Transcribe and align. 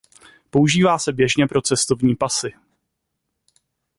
Používá 0.49 0.99
se 0.99 1.13
běžně 1.13 1.47
pro 1.47 1.61
cestovní 1.61 2.15
pasy. 2.15 2.53